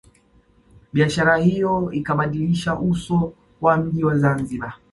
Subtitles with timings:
[0.93, 4.75] Biashara hiyo ikabadilisha uso wa mji wa Zanzibar